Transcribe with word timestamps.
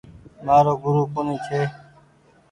مآرو 0.45 0.73
گورو 0.81 1.03
ڪونيٚ 1.13 1.43
ڇي۔ 1.45 1.61